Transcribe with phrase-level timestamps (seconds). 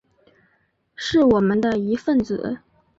[0.95, 2.59] 是我们的一分子